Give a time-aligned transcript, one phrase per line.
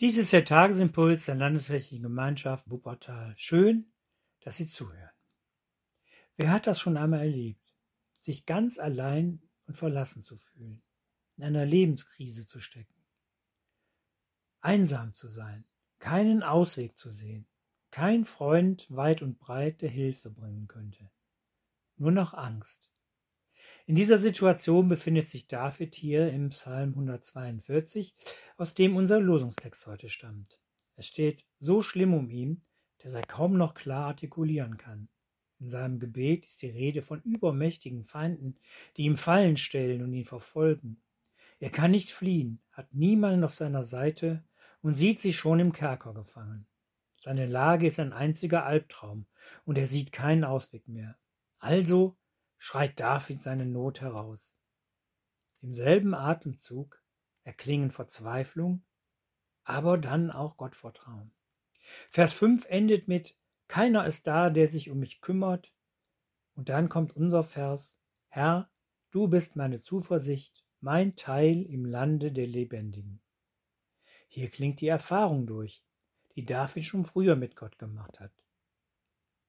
[0.00, 3.34] Dies ist der Tagesimpuls der Landesflächigen Gemeinschaft Wuppertal.
[3.36, 3.92] Schön,
[4.42, 5.10] dass Sie zuhören.
[6.36, 7.74] Wer hat das schon einmal erlebt?
[8.20, 10.84] Sich ganz allein und verlassen zu fühlen,
[11.36, 12.94] in einer Lebenskrise zu stecken,
[14.60, 15.64] einsam zu sein,
[15.98, 17.48] keinen Ausweg zu sehen,
[17.90, 21.10] kein Freund weit und breit der Hilfe bringen könnte.
[21.96, 22.92] Nur noch Angst.
[23.88, 28.14] In dieser Situation befindet sich David hier im Psalm 142,
[28.58, 30.60] aus dem unser Losungstext heute stammt.
[30.96, 32.60] Es steht so schlimm um ihn,
[32.98, 35.08] dass er kaum noch klar artikulieren kann.
[35.58, 38.58] In seinem Gebet ist die Rede von übermächtigen Feinden,
[38.98, 41.00] die ihm Fallen stellen und ihn verfolgen.
[41.58, 44.44] Er kann nicht fliehen, hat niemanden auf seiner Seite
[44.82, 46.66] und sieht sich schon im Kerker gefangen.
[47.22, 49.24] Seine Lage ist ein einziger Albtraum
[49.64, 51.16] und er sieht keinen Ausweg mehr.
[51.58, 52.17] Also
[52.58, 54.54] schreit David seine Not heraus.
[55.60, 57.02] Im selben Atemzug
[57.42, 58.84] erklingen Verzweiflung,
[59.64, 61.32] aber dann auch Gottvertrauen.
[62.10, 63.36] Vers 5 endet mit
[63.68, 65.72] Keiner ist da, der sich um mich kümmert.
[66.54, 68.70] Und dann kommt unser Vers Herr,
[69.10, 73.20] du bist meine Zuversicht, mein Teil im Lande der Lebendigen.
[74.28, 75.82] Hier klingt die Erfahrung durch,
[76.36, 78.32] die David schon früher mit Gott gemacht hat.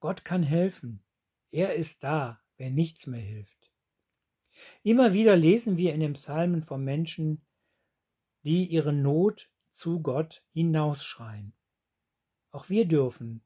[0.00, 1.02] Gott kann helfen.
[1.50, 3.72] Er ist da, wenn nichts mehr hilft.
[4.82, 7.42] Immer wieder lesen wir in den Psalmen von Menschen,
[8.42, 11.52] die ihre Not zu Gott hinausschreien.
[12.50, 13.42] Auch wir dürfen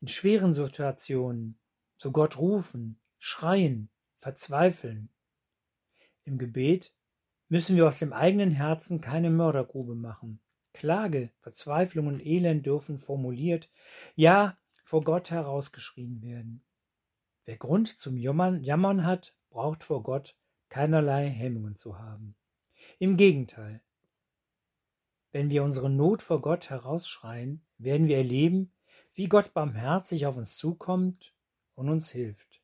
[0.00, 1.58] in schweren Situationen
[1.96, 5.10] zu Gott rufen, schreien, verzweifeln.
[6.24, 6.94] Im Gebet
[7.48, 10.40] müssen wir aus dem eigenen Herzen keine Mördergrube machen.
[10.72, 13.70] Klage, Verzweiflung und Elend dürfen formuliert,
[14.14, 16.64] ja, vor Gott herausgeschrien werden.
[17.44, 20.36] Wer Grund zum Jammern, hat, braucht vor Gott
[20.68, 22.34] keinerlei Hemmungen zu haben.
[22.98, 23.82] Im Gegenteil,
[25.32, 28.72] wenn wir unsere Not vor Gott herausschreien, werden wir erleben,
[29.14, 31.34] wie Gott barmherzig auf uns zukommt
[31.74, 32.60] und uns hilft.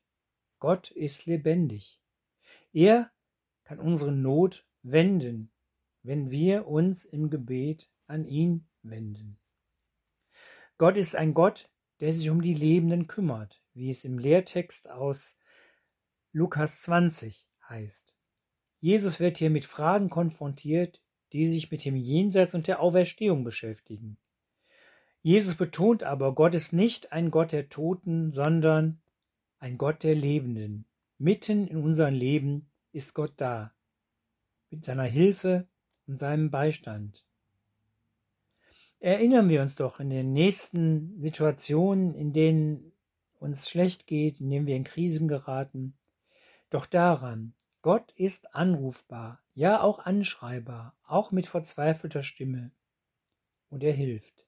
[0.59, 1.99] Gott ist lebendig.
[2.73, 3.11] Er
[3.63, 5.51] kann unsere Not wenden,
[6.03, 9.37] wenn wir uns im Gebet an ihn wenden.
[10.77, 15.35] Gott ist ein Gott, der sich um die Lebenden kümmert, wie es im Lehrtext aus
[16.31, 18.13] Lukas 20 heißt.
[18.79, 21.01] Jesus wird hier mit Fragen konfrontiert,
[21.33, 24.17] die sich mit dem Jenseits und der Auferstehung beschäftigen.
[25.21, 29.01] Jesus betont aber, Gott ist nicht ein Gott der Toten, sondern
[29.59, 30.85] ein Gott der Lebenden.
[31.17, 33.73] Mitten in unserem Leben ist Gott da,
[34.69, 35.67] mit seiner Hilfe
[36.07, 37.25] und seinem Beistand.
[38.99, 42.91] Erinnern wir uns doch in den nächsten Situationen, in denen
[43.39, 45.97] uns schlecht geht, in denen wir in Krisen geraten,
[46.69, 52.71] doch daran, Gott ist anrufbar, ja auch anschreibar, auch mit verzweifelter Stimme.
[53.69, 54.45] Und er hilft.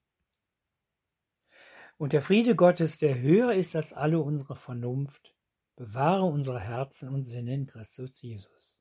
[1.98, 5.34] Und der Friede Gottes, der höher ist als alle unsere Vernunft,
[5.78, 8.80] bewahre unsere Herzen und Sinne in Christus Jesus.